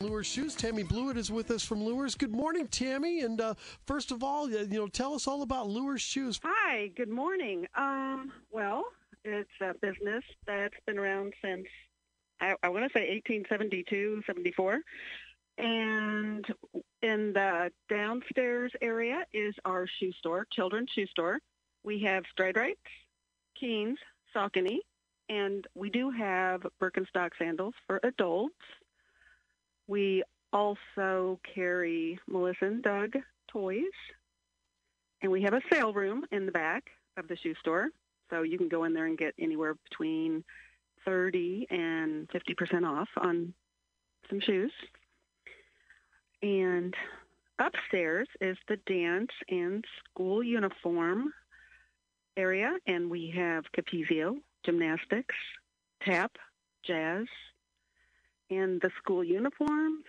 Luers 0.00 0.26
Shoes. 0.26 0.54
Tammy 0.54 0.82
Blewett 0.82 1.16
is 1.16 1.32
with 1.32 1.50
us 1.50 1.64
from 1.64 1.82
Luers. 1.82 2.14
Good 2.14 2.30
morning, 2.30 2.68
Tammy. 2.68 3.22
And 3.22 3.40
uh, 3.40 3.54
first 3.86 4.10
of 4.10 4.22
all, 4.22 4.50
you 4.50 4.66
know, 4.68 4.88
tell 4.88 5.14
us 5.14 5.26
all 5.26 5.40
about 5.40 5.68
Luers 5.68 6.02
Shoes. 6.02 6.38
Hi. 6.44 6.88
Good 6.88 7.08
morning. 7.08 7.66
Um, 7.74 8.30
well, 8.50 8.84
it's 9.24 9.48
a 9.62 9.72
business 9.80 10.22
that's 10.46 10.74
been 10.86 10.98
around 10.98 11.32
since 11.42 11.66
I, 12.42 12.54
I 12.62 12.68
want 12.68 12.84
to 12.84 12.98
say 12.98 13.08
1872, 13.08 14.22
74. 14.26 14.80
And 15.56 16.44
in 17.00 17.32
the 17.32 17.72
downstairs 17.88 18.72
area 18.82 19.24
is 19.32 19.54
our 19.64 19.86
shoe 19.98 20.12
store, 20.12 20.46
children's 20.52 20.90
shoe 20.90 21.06
store. 21.06 21.38
We 21.84 22.02
have 22.02 22.24
Stride-Rites, 22.32 22.78
Keens, 23.58 23.98
Saucony, 24.34 24.80
and 25.30 25.66
we 25.74 25.88
do 25.88 26.10
have 26.10 26.66
Birkenstock 26.82 27.30
sandals 27.38 27.72
for 27.86 27.98
adults. 28.02 28.54
We 29.86 30.22
also 30.52 31.38
carry 31.54 32.18
Melissa 32.26 32.66
and 32.66 32.82
Doug 32.82 33.12
toys, 33.48 33.84
and 35.22 35.30
we 35.30 35.42
have 35.42 35.54
a 35.54 35.60
sale 35.72 35.92
room 35.92 36.24
in 36.32 36.46
the 36.46 36.52
back 36.52 36.84
of 37.16 37.28
the 37.28 37.36
shoe 37.36 37.54
store, 37.60 37.88
so 38.30 38.42
you 38.42 38.58
can 38.58 38.68
go 38.68 38.84
in 38.84 38.94
there 38.94 39.06
and 39.06 39.16
get 39.16 39.34
anywhere 39.38 39.74
between 39.88 40.44
30 41.04 41.66
and 41.70 42.28
50% 42.28 42.84
off 42.84 43.08
on 43.16 43.54
some 44.28 44.40
shoes. 44.40 44.72
And 46.42 46.94
upstairs 47.58 48.28
is 48.40 48.56
the 48.68 48.76
dance 48.86 49.30
and 49.48 49.84
school 50.10 50.42
uniform 50.42 51.32
area, 52.36 52.76
and 52.86 53.08
we 53.08 53.32
have 53.36 53.64
Capezio, 53.76 54.36
gymnastics, 54.64 55.34
tap, 56.02 56.32
jazz, 56.84 57.26
and 58.50 58.80
the 58.80 58.90
school 58.98 59.24
uniforms 59.24 60.04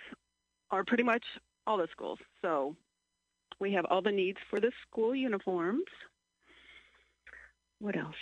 are 0.72 0.84
pretty 0.84 1.04
much 1.04 1.24
all 1.66 1.78
the 1.78 1.88
schools. 1.92 2.20
So 2.42 2.76
we 3.60 3.74
have 3.74 3.86
all 3.86 4.02
the 4.02 4.12
needs 4.12 4.38
for 4.50 4.60
the 4.60 4.72
school 4.84 5.16
uniforms. 5.16 5.86
What 7.80 7.96
else? 7.96 8.16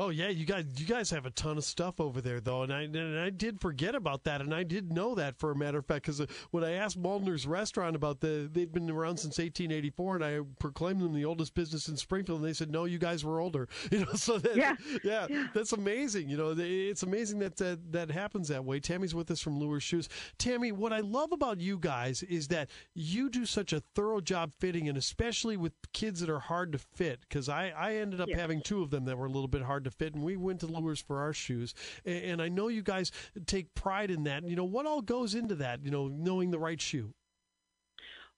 Oh 0.00 0.10
yeah, 0.10 0.28
you 0.28 0.44
guys, 0.44 0.64
you 0.76 0.86
guys 0.86 1.10
have 1.10 1.26
a 1.26 1.30
ton 1.30 1.58
of 1.58 1.64
stuff 1.64 2.00
over 2.00 2.20
there 2.20 2.38
though, 2.38 2.62
and 2.62 2.72
I 2.72 2.82
and 2.82 3.18
I 3.18 3.30
did 3.30 3.60
forget 3.60 3.96
about 3.96 4.22
that, 4.24 4.40
and 4.40 4.54
I 4.54 4.62
did 4.62 4.92
know 4.92 5.16
that 5.16 5.36
for 5.40 5.50
a 5.50 5.56
matter 5.56 5.78
of 5.78 5.86
fact, 5.86 6.02
because 6.04 6.20
uh, 6.20 6.26
when 6.52 6.62
I 6.62 6.74
asked 6.74 7.02
Maldaner's 7.02 7.48
Restaurant 7.48 7.96
about 7.96 8.20
the, 8.20 8.48
they'd 8.52 8.72
been 8.72 8.88
around 8.88 9.16
since 9.16 9.38
1884, 9.38 10.16
and 10.16 10.24
I 10.24 10.40
proclaimed 10.60 11.00
them 11.00 11.14
the 11.14 11.24
oldest 11.24 11.52
business 11.54 11.88
in 11.88 11.96
Springfield, 11.96 12.38
and 12.40 12.48
they 12.48 12.52
said 12.52 12.70
no, 12.70 12.84
you 12.84 12.98
guys 12.98 13.24
were 13.24 13.40
older, 13.40 13.68
you 13.90 14.00
know. 14.00 14.12
So 14.12 14.38
that, 14.38 14.54
yeah. 14.54 14.76
yeah, 15.02 15.26
yeah, 15.28 15.46
that's 15.52 15.72
amazing. 15.72 16.28
You 16.28 16.36
know, 16.36 16.54
it's 16.56 17.02
amazing 17.02 17.40
that 17.40 17.56
that, 17.56 17.90
that 17.90 18.10
happens 18.12 18.46
that 18.48 18.64
way. 18.64 18.78
Tammy's 18.78 19.16
with 19.16 19.32
us 19.32 19.40
from 19.40 19.58
Lure 19.58 19.80
Shoes. 19.80 20.08
Tammy, 20.38 20.70
what 20.70 20.92
I 20.92 21.00
love 21.00 21.32
about 21.32 21.60
you 21.60 21.76
guys 21.76 22.22
is 22.22 22.46
that 22.48 22.70
you 22.94 23.28
do 23.28 23.44
such 23.44 23.72
a 23.72 23.80
thorough 23.96 24.20
job 24.20 24.52
fitting, 24.60 24.88
and 24.88 24.96
especially 24.96 25.56
with 25.56 25.72
kids 25.92 26.20
that 26.20 26.30
are 26.30 26.38
hard 26.38 26.70
to 26.70 26.78
fit, 26.78 27.18
because 27.22 27.48
I 27.48 27.70
I 27.70 27.96
ended 27.96 28.20
up 28.20 28.28
Yeah. 28.28 28.36
having 28.36 28.62
two 28.62 28.80
of 28.80 28.90
them 28.90 29.04
that 29.06 29.18
were 29.18 29.26
a 29.26 29.30
little 29.30 29.48
bit 29.48 29.62
hard 29.62 29.87
to 29.88 29.96
fit, 29.96 30.14
and 30.14 30.22
we 30.22 30.36
went 30.36 30.60
to 30.60 30.66
Luers 30.66 31.00
for 31.00 31.20
our 31.20 31.32
shoes. 31.32 31.74
And, 32.04 32.24
and 32.24 32.42
I 32.42 32.48
know 32.48 32.68
you 32.68 32.82
guys 32.82 33.12
take 33.46 33.74
pride 33.74 34.10
in 34.10 34.24
that. 34.24 34.44
You 34.44 34.56
know, 34.56 34.64
what 34.64 34.86
all 34.86 35.02
goes 35.02 35.34
into 35.34 35.54
that? 35.56 35.84
You 35.84 35.90
know, 35.90 36.08
knowing 36.08 36.50
the 36.50 36.58
right 36.58 36.80
shoe. 36.80 37.14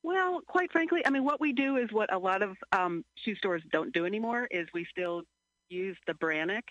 Well, 0.03 0.41
quite 0.47 0.73
frankly, 0.73 1.03
I 1.05 1.11
mean, 1.11 1.25
what 1.25 1.41
we 1.41 1.53
do 1.53 1.77
is 1.77 1.93
what 1.93 2.13
a 2.13 2.19
lot 2.19 2.43
of 2.43 2.57
um, 2.73 3.05
shoe 3.17 3.35
stores 3.35 3.63
don't 3.71 3.93
do 3.93 4.07
anymore 4.07 4.49
is 4.51 4.67
we 4.73 4.87
still 4.91 5.23
use 5.69 5.97
the 6.07 6.15
Brannock 6.15 6.63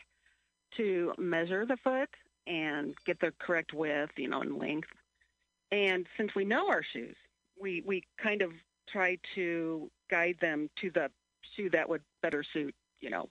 to 0.77 1.13
measure 1.17 1.65
the 1.65 1.77
foot 1.83 2.09
and 2.47 2.95
get 3.05 3.19
the 3.19 3.31
correct 3.39 3.73
width, 3.73 4.11
you 4.17 4.27
know, 4.27 4.41
and 4.41 4.57
length. 4.57 4.89
And 5.71 6.07
since 6.17 6.33
we 6.35 6.43
know 6.43 6.69
our 6.69 6.81
shoes, 6.81 7.15
we, 7.61 7.83
we 7.85 8.03
kind 8.21 8.41
of 8.41 8.51
try 8.91 9.17
to 9.35 9.91
guide 10.09 10.37
them 10.41 10.69
to 10.81 10.89
the 10.89 11.11
shoe 11.55 11.69
that 11.69 11.87
would 11.87 12.01
better 12.23 12.43
suit, 12.53 12.73
you 12.99 13.11
know, 13.11 13.29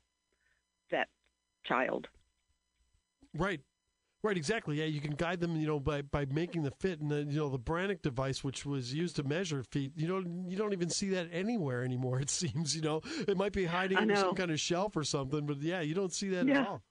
child. 1.64 2.08
Right. 3.34 3.60
Right, 4.20 4.36
exactly. 4.36 4.80
Yeah, 4.80 4.86
you 4.86 5.00
can 5.00 5.12
guide 5.14 5.38
them, 5.38 5.54
you 5.54 5.69
know, 5.69 5.78
by, 5.78 6.02
by 6.02 6.24
making 6.24 6.64
the 6.64 6.72
fit 6.72 7.00
and 7.00 7.08
the 7.08 7.19
you 7.22 7.38
know 7.38 7.48
the 7.48 7.58
Brannock 7.58 8.02
device, 8.02 8.42
which 8.42 8.66
was 8.66 8.92
used 8.92 9.14
to 9.16 9.22
measure 9.22 9.62
feet. 9.62 9.92
You 9.94 10.08
don't 10.08 10.50
you 10.50 10.56
don't 10.56 10.72
even 10.72 10.91
see 10.91 11.10
that 11.10 11.28
anywhere 11.30 11.84
anymore. 11.84 12.19
It 12.20 12.30
seems, 12.30 12.74
you 12.74 12.82
know, 12.82 13.00
it 13.28 13.36
might 13.36 13.52
be 13.52 13.64
hiding 13.64 13.96
under 13.96 14.16
some 14.16 14.34
kind 14.34 14.50
of 14.50 14.58
shelf 14.58 14.96
or 14.96 15.04
something, 15.04 15.46
but 15.46 15.58
yeah, 15.58 15.80
you 15.82 15.94
don't 15.94 16.12
see 16.12 16.30
that 16.30 16.48
Yeah. 16.48 16.62
at 16.62 16.66
all. 16.66 16.82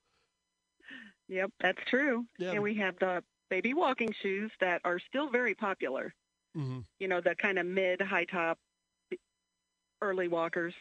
Yep, 1.28 1.52
that's 1.60 1.80
true. 1.90 2.26
Yeah. 2.40 2.52
And 2.54 2.64
we 2.64 2.76
have 2.76 2.98
the 3.00 3.22
baby 3.50 3.74
walking 3.74 4.14
shoes 4.22 4.52
that 4.62 4.80
are 4.86 5.00
still 5.00 5.30
very 5.30 5.54
popular. 5.54 6.14
hmm 6.56 6.80
You 7.00 7.10
know, 7.10 7.20
the 7.20 7.36
kind 7.36 7.60
of 7.60 7.66
mid, 7.66 8.00
high 8.02 8.24
top, 8.26 8.58
early 10.02 10.30
walkers. 10.30 10.74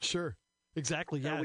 Sure, 0.00 0.36
exactly. 0.74 1.22
So 1.22 1.28
Yeah, 1.28 1.42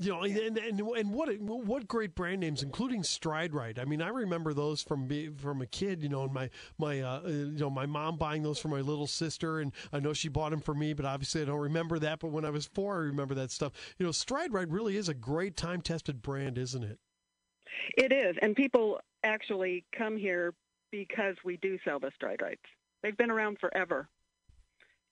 you 0.00 0.10
know, 0.12 0.22
and, 0.22 0.56
and 0.56 0.80
and 0.80 1.12
what 1.12 1.28
what 1.40 1.88
great 1.88 2.14
brand 2.14 2.40
names, 2.40 2.62
including 2.62 3.02
Stride 3.02 3.52
Rite. 3.52 3.80
I 3.80 3.84
mean, 3.84 4.00
I 4.00 4.08
remember 4.08 4.54
those 4.54 4.80
from 4.80 5.08
be, 5.08 5.28
from 5.28 5.60
a 5.60 5.66
kid. 5.66 6.02
You 6.02 6.08
know, 6.08 6.22
and 6.22 6.32
my 6.32 6.50
my 6.78 7.00
uh, 7.00 7.20
uh, 7.24 7.28
you 7.28 7.58
know 7.58 7.70
my 7.70 7.84
mom 7.86 8.16
buying 8.16 8.44
those 8.44 8.60
for 8.60 8.68
my 8.68 8.80
little 8.80 9.08
sister, 9.08 9.58
and 9.58 9.72
I 9.92 9.98
know 9.98 10.12
she 10.12 10.28
bought 10.28 10.50
them 10.50 10.60
for 10.60 10.74
me, 10.74 10.92
but 10.92 11.04
obviously 11.04 11.42
I 11.42 11.46
don't 11.46 11.58
remember 11.58 11.98
that. 11.98 12.20
But 12.20 12.30
when 12.30 12.44
I 12.44 12.50
was 12.50 12.66
four, 12.66 12.94
I 12.94 12.98
remember 12.98 13.34
that 13.34 13.50
stuff. 13.50 13.72
You 13.98 14.06
know, 14.06 14.12
Stride 14.12 14.52
Rite 14.52 14.70
really 14.70 14.96
is 14.96 15.08
a 15.08 15.14
great 15.14 15.56
time 15.56 15.80
tested 15.80 16.22
brand, 16.22 16.58
isn't 16.58 16.84
it? 16.84 16.98
It 17.96 18.12
is, 18.12 18.36
and 18.40 18.54
people 18.54 19.00
actually 19.24 19.84
come 19.96 20.16
here 20.16 20.54
because 20.92 21.34
we 21.44 21.56
do 21.56 21.76
sell 21.84 21.98
the 21.98 22.12
Stride 22.14 22.40
Rites. 22.40 22.62
They've 23.02 23.16
been 23.16 23.32
around 23.32 23.58
forever, 23.58 24.08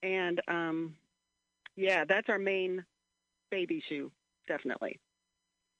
and 0.04 0.41
um, 0.46 0.94
yeah, 1.75 2.04
that's 2.04 2.28
our 2.28 2.38
main 2.38 2.84
baby 3.50 3.82
shoe, 3.88 4.10
definitely. 4.46 5.00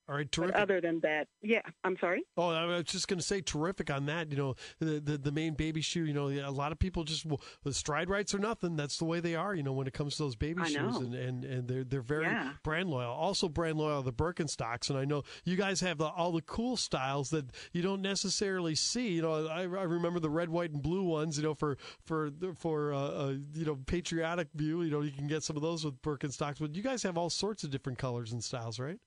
All 0.09 0.15
right, 0.15 0.29
But 0.37 0.55
other 0.55 0.81
than 0.81 1.01
that, 1.01 1.27
yeah, 1.43 1.63
I'm 1.83 1.97
sorry. 1.99 2.23
Oh, 2.37 2.51
I 2.51 2.65
was 2.65 2.85
just 2.85 3.09
going 3.09 3.19
to 3.19 3.25
say 3.27 3.41
terrific 3.41 3.91
on 3.91 4.07
that. 4.07 4.31
You 4.31 4.37
know, 4.37 4.55
the, 4.79 5.01
the 5.01 5.19
the 5.19 5.33
main 5.33 5.55
baby 5.55 5.81
shoe. 5.81 6.05
You 6.05 6.13
know, 6.13 6.29
a 6.29 6.51
lot 6.53 6.71
of 6.71 6.79
people 6.79 7.03
just 7.03 7.27
well, 7.27 7.41
the 7.65 7.75
Stride 7.75 8.09
Rites 8.09 8.33
or 8.33 8.39
nothing. 8.39 8.77
That's 8.77 8.99
the 8.99 9.05
way 9.05 9.19
they 9.19 9.35
are. 9.35 9.53
You 9.55 9.65
know, 9.65 9.73
when 9.73 9.89
it 9.89 9.95
comes 9.95 10.17
to 10.17 10.23
those 10.23 10.37
baby 10.37 10.61
I 10.63 10.67
shoes, 10.67 10.77
know. 10.77 10.99
and, 11.01 11.15
and 11.15 11.45
and 11.45 11.69
they're 11.69 11.83
they're 11.83 12.03
very 12.03 12.25
Yeah. 12.27 12.53
brand 12.63 12.89
loyal. 12.89 13.11
Also 13.13 13.49
brand 13.49 13.79
loyal 13.79 14.01
the 14.03 14.13
Birkenstocks, 14.13 14.91
and 14.91 14.99
I 14.99 15.05
know 15.05 15.25
you 15.45 15.57
guys 15.57 15.81
have 15.81 15.99
the, 15.99 16.07
all 16.07 16.31
the 16.31 16.43
cool 16.43 16.77
styles 16.77 17.31
that 17.31 17.47
you 17.73 17.83
don't 17.83 18.01
necessarily 18.01 18.77
see. 18.77 19.09
You 19.09 19.23
know, 19.23 19.49
I, 19.49 19.63
I 19.63 19.65
remember 19.65 20.21
the 20.21 20.31
red, 20.31 20.51
white, 20.51 20.71
and 20.71 20.81
blue 20.83 21.03
ones. 21.03 21.37
You 21.37 21.43
know, 21.43 21.55
for 21.55 21.77
for 22.05 22.31
for 22.57 22.93
uh, 22.95 22.99
uh, 22.99 23.35
you 23.55 23.65
know 23.65 23.77
patriotic 23.87 24.49
view. 24.55 24.83
You 24.83 24.91
know, 24.93 25.01
you 25.01 25.11
can 25.11 25.27
get 25.27 25.43
some 25.43 25.57
of 25.57 25.63
those 25.63 25.85
with 25.85 26.01
Birkenstocks, 26.03 26.61
but 26.61 26.77
you 26.77 26.83
guys 26.85 27.03
have 27.03 27.19
all 27.19 27.29
sorts 27.31 27.65
of 27.65 27.71
different 27.71 27.99
colors 27.99 28.31
and 28.31 28.45
styles, 28.45 28.79
right? 28.79 28.99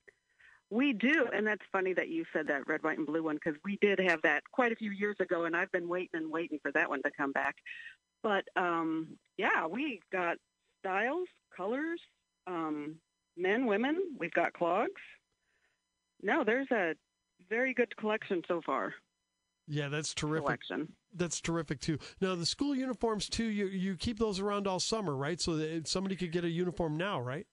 We 0.70 0.92
do, 0.92 1.26
and 1.34 1.44
that's 1.44 1.62
funny 1.72 1.92
that 1.94 2.08
you 2.08 2.24
said 2.32 2.46
that 2.46 2.68
red, 2.68 2.84
white, 2.84 2.96
and 2.96 3.06
blue 3.06 3.24
one 3.24 3.36
because 3.36 3.58
we 3.64 3.76
did 3.80 3.98
have 3.98 4.22
that 4.22 4.42
quite 4.52 4.70
a 4.70 4.76
few 4.76 4.92
years 4.92 5.16
ago, 5.18 5.44
and 5.44 5.56
I've 5.56 5.72
been 5.72 5.88
waiting 5.88 6.10
and 6.14 6.30
waiting 6.30 6.60
for 6.62 6.70
that 6.72 6.88
one 6.88 7.02
to 7.02 7.10
come 7.16 7.32
back. 7.32 7.56
But 8.22 8.44
um, 8.54 9.18
yeah, 9.36 9.66
we 9.66 10.00
got 10.12 10.36
styles, 10.78 11.26
colors, 11.56 12.00
um, 12.46 12.96
men, 13.36 13.66
women. 13.66 13.96
We've 14.18 14.32
got 14.32 14.52
clogs. 14.52 15.00
No, 16.22 16.44
there's 16.44 16.70
a 16.70 16.94
very 17.48 17.74
good 17.74 17.96
collection 17.96 18.42
so 18.46 18.60
far. 18.64 18.94
Yeah, 19.66 19.88
that's 19.88 20.14
terrific. 20.14 20.44
Collection. 20.44 20.92
That's 21.14 21.40
terrific 21.40 21.80
too. 21.80 21.98
Now 22.20 22.34
the 22.34 22.46
school 22.46 22.74
uniforms 22.74 23.28
too. 23.28 23.44
You 23.44 23.66
you 23.66 23.96
keep 23.96 24.18
those 24.18 24.40
around 24.40 24.66
all 24.66 24.80
summer, 24.80 25.14
right? 25.14 25.40
So 25.40 25.56
that 25.56 25.88
somebody 25.88 26.16
could 26.16 26.32
get 26.32 26.44
a 26.44 26.50
uniform 26.50 26.96
now, 26.96 27.20
right? 27.20 27.46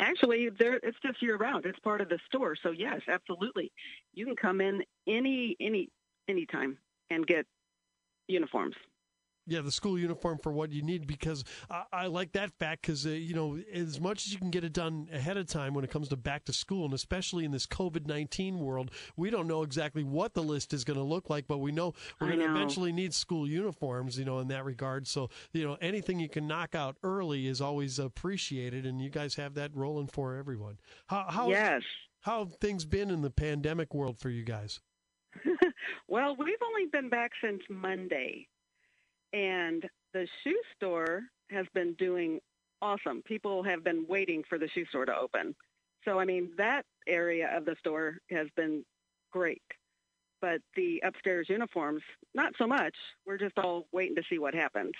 Actually, 0.00 0.48
there 0.50 0.78
it's 0.82 0.98
just 1.04 1.20
year 1.20 1.36
round. 1.36 1.66
It's 1.66 1.78
part 1.80 2.00
of 2.00 2.08
the 2.08 2.18
store. 2.26 2.56
So 2.62 2.70
yes, 2.70 3.00
absolutely. 3.08 3.72
You 4.14 4.26
can 4.26 4.36
come 4.36 4.60
in 4.60 4.82
any 5.06 5.56
any 5.60 5.90
anytime 6.28 6.78
and 7.10 7.26
get 7.26 7.46
uniforms. 8.28 8.76
Yeah, 9.48 9.62
the 9.62 9.72
school 9.72 9.98
uniform 9.98 10.38
for 10.42 10.52
what 10.52 10.72
you 10.72 10.82
need 10.82 11.06
because 11.06 11.44
I, 11.70 11.84
I 11.92 12.06
like 12.06 12.32
that 12.32 12.52
fact 12.58 12.82
because 12.82 13.06
uh, 13.06 13.10
you 13.10 13.34
know 13.34 13.58
as 13.72 14.00
much 14.00 14.26
as 14.26 14.32
you 14.32 14.38
can 14.38 14.50
get 14.50 14.64
it 14.64 14.72
done 14.72 15.08
ahead 15.12 15.36
of 15.36 15.46
time 15.46 15.74
when 15.74 15.84
it 15.84 15.90
comes 15.90 16.08
to 16.08 16.16
back 16.16 16.44
to 16.44 16.52
school 16.52 16.84
and 16.84 16.94
especially 16.94 17.44
in 17.44 17.50
this 17.50 17.66
COVID 17.66 18.06
nineteen 18.06 18.58
world, 18.58 18.90
we 19.16 19.30
don't 19.30 19.46
know 19.46 19.62
exactly 19.62 20.04
what 20.04 20.34
the 20.34 20.42
list 20.42 20.72
is 20.72 20.84
going 20.84 20.98
to 20.98 21.04
look 21.04 21.30
like, 21.30 21.46
but 21.48 21.58
we 21.58 21.72
know 21.72 21.94
we're 22.20 22.28
going 22.28 22.40
to 22.40 22.50
eventually 22.50 22.92
need 22.92 23.14
school 23.14 23.48
uniforms. 23.48 24.18
You 24.18 24.24
know, 24.24 24.38
in 24.38 24.48
that 24.48 24.64
regard, 24.64 25.06
so 25.06 25.30
you 25.52 25.64
know 25.64 25.76
anything 25.80 26.20
you 26.20 26.28
can 26.28 26.46
knock 26.46 26.74
out 26.74 26.96
early 27.02 27.46
is 27.46 27.60
always 27.60 27.98
appreciated, 27.98 28.86
and 28.86 29.00
you 29.00 29.10
guys 29.10 29.34
have 29.36 29.54
that 29.54 29.74
rolling 29.74 30.08
for 30.08 30.36
everyone. 30.36 30.78
How 31.06 31.26
how 31.28 31.48
yes. 31.48 31.82
how 32.20 32.40
have 32.40 32.54
things 32.56 32.84
been 32.84 33.10
in 33.10 33.22
the 33.22 33.30
pandemic 33.30 33.94
world 33.94 34.18
for 34.18 34.30
you 34.30 34.44
guys? 34.44 34.80
Well, 36.08 36.36
we've 36.38 36.56
only 36.66 36.86
been 36.90 37.10
back 37.10 37.32
since 37.44 37.60
Monday, 37.68 38.48
and 39.32 39.84
the 40.12 40.26
shoe 40.42 40.60
store 40.76 41.22
has 41.50 41.66
been 41.74 41.94
doing 41.94 42.40
awesome. 42.80 43.22
People 43.22 43.62
have 43.62 43.82
been 43.84 44.06
waiting 44.08 44.42
for 44.48 44.58
the 44.58 44.68
shoe 44.68 44.86
store 44.86 45.06
to 45.06 45.16
open. 45.16 45.54
So, 46.04 46.18
I 46.18 46.24
mean, 46.24 46.50
that 46.58 46.84
area 47.06 47.50
of 47.56 47.64
the 47.64 47.76
store 47.80 48.18
has 48.30 48.48
been 48.56 48.84
great. 49.32 49.62
but 50.40 50.60
the 50.76 51.02
upstairs 51.04 51.48
uniforms, 51.48 52.02
not 52.34 52.52
so 52.58 52.66
much. 52.66 52.94
We're 53.26 53.38
just 53.38 53.58
all 53.58 53.86
waiting 53.92 54.16
to 54.16 54.22
see 54.30 54.38
what 54.38 54.54
happens. 54.54 54.92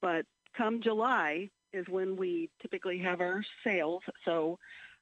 But 0.00 0.24
come 0.56 0.80
July 0.82 1.50
is 1.72 1.86
when 1.88 2.16
we 2.16 2.50
typically 2.62 2.98
have 2.98 3.20
our 3.20 3.42
sales. 3.64 4.02
So 4.24 4.58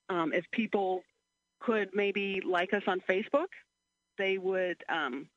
um, 0.09 0.33
if 0.33 0.45
people 0.53 1.03
could 1.61 1.91
maybe 1.95 2.41
like 2.45 2.73
us 2.75 2.83
on 2.87 3.01
Facebook, 3.01 3.49
they 4.17 4.39
would 4.39 4.83
um, 4.89 5.29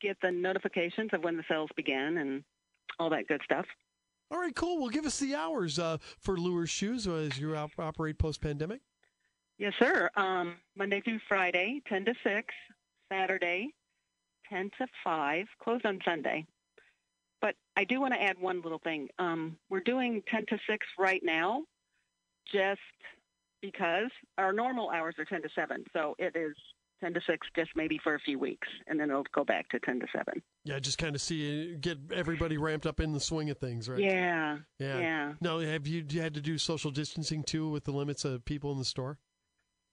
get 0.00 0.16
the 0.22 0.30
notifications 0.30 1.10
of 1.12 1.24
when 1.24 1.36
the 1.36 1.44
sales 1.48 1.70
begin 1.76 2.18
and 2.18 2.44
all 2.98 3.10
that 3.10 3.28
good 3.28 3.40
stuff. 3.44 3.66
All 4.30 4.38
right, 4.38 4.54
cool. 4.54 4.78
Well, 4.78 4.88
give 4.88 5.06
us 5.06 5.18
the 5.20 5.34
hours 5.34 5.78
uh, 5.78 5.98
for 6.18 6.36
Lure 6.36 6.66
Shoes 6.66 7.06
as 7.06 7.38
you 7.38 7.54
op- 7.56 7.78
operate 7.78 8.18
post 8.18 8.40
pandemic. 8.40 8.80
Yes, 9.58 9.72
sir. 9.78 10.10
Um, 10.16 10.56
Monday 10.76 11.00
through 11.00 11.20
Friday, 11.28 11.80
10 11.88 12.04
to 12.06 12.14
6. 12.24 12.54
Saturday, 13.10 13.68
10 14.50 14.70
to 14.78 14.86
5. 15.04 15.46
Closed 15.62 15.86
on 15.86 16.00
Sunday. 16.04 16.44
But 17.40 17.54
I 17.76 17.84
do 17.84 18.00
want 18.00 18.14
to 18.14 18.22
add 18.22 18.38
one 18.38 18.60
little 18.62 18.80
thing. 18.80 19.08
Um, 19.18 19.56
we're 19.70 19.80
doing 19.80 20.22
10 20.28 20.46
to 20.48 20.58
6 20.68 20.86
right 20.98 21.22
now 21.22 21.62
just 22.52 22.80
because 23.62 24.10
our 24.38 24.52
normal 24.52 24.90
hours 24.90 25.14
are 25.18 25.24
10 25.24 25.42
to 25.42 25.48
7. 25.54 25.84
So 25.92 26.14
it 26.18 26.34
is 26.34 26.54
10 27.02 27.14
to 27.14 27.20
6 27.26 27.46
just 27.54 27.70
maybe 27.76 27.98
for 28.02 28.14
a 28.14 28.20
few 28.20 28.38
weeks, 28.38 28.68
and 28.86 28.98
then 28.98 29.10
it'll 29.10 29.24
go 29.34 29.44
back 29.44 29.68
to 29.70 29.78
10 29.80 30.00
to 30.00 30.06
7. 30.14 30.42
Yeah, 30.64 30.78
just 30.78 30.98
kind 30.98 31.14
of 31.14 31.20
see, 31.20 31.76
get 31.76 31.98
everybody 32.12 32.56
ramped 32.56 32.86
up 32.86 33.00
in 33.00 33.12
the 33.12 33.20
swing 33.20 33.50
of 33.50 33.58
things, 33.58 33.88
right? 33.88 34.00
Yeah. 34.00 34.58
Yeah. 34.78 34.98
Yeah. 34.98 35.32
Now, 35.40 35.58
have 35.60 35.86
you 35.86 36.04
had 36.20 36.34
to 36.34 36.40
do 36.40 36.58
social 36.58 36.90
distancing 36.90 37.42
too 37.42 37.68
with 37.68 37.84
the 37.84 37.92
limits 37.92 38.24
of 38.24 38.44
people 38.44 38.72
in 38.72 38.78
the 38.78 38.84
store? 38.84 39.18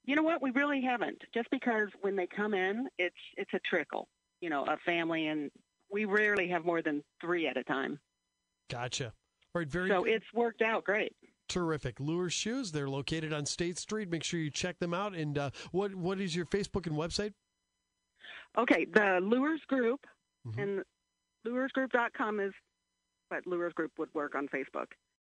You 0.06 0.16
know 0.16 0.24
what? 0.24 0.42
We 0.42 0.52
really 0.52 0.82
haven't. 0.82 1.22
Just 1.34 1.50
because 1.50 1.88
when 2.02 2.16
they 2.16 2.28
come 2.28 2.54
in, 2.54 2.88
it's 2.98 3.16
it's 3.38 3.54
a 3.54 3.60
trickle. 3.70 4.08
You 4.42 4.50
know, 4.50 4.66
a 4.66 4.78
family, 4.86 5.28
and 5.28 5.50
we 5.90 6.06
rarely 6.06 6.50
have 6.50 6.66
more 6.66 6.82
than 6.82 7.04
three 7.22 7.48
at 7.48 7.56
a 7.56 7.64
time. 7.64 8.00
Gotcha. 8.70 9.14
All 9.56 9.60
right, 9.60 9.68
very 9.70 9.90
So 9.90 10.04
it's 10.04 10.26
worked 10.34 10.62
out 10.62 10.84
great. 10.84 11.14
Terrific. 11.48 12.00
Lure 12.00 12.30
Shoes. 12.30 12.72
They're 12.72 12.90
located 12.90 13.34
on 13.34 13.45
State 13.45 13.78
Street. 13.78 14.10
Make 14.10 14.24
sure 14.24 14.40
you 14.40 14.50
check 14.51 14.80
them 14.80 14.94
out. 14.94 15.16
And 15.16 15.38
uh, 15.38 15.50
what 15.72 15.94
what 15.95 16.19
is 16.19 16.36
your 16.36 16.45
Facebook 16.45 16.88
and 16.88 16.95
website? 16.95 17.34
Okay, 18.57 18.86
the 18.86 19.19
Lures 19.22 19.62
Group 19.68 20.06
Mhm. 20.48 20.62
and 20.62 20.84
luresgroup.com 21.48 22.40
is, 22.40 22.54
but 23.30 23.45
Lures 23.48 23.74
Group 23.74 23.92
would 23.98 24.13
work 24.13 24.36
on 24.36 24.48
Facebook. 24.48 24.88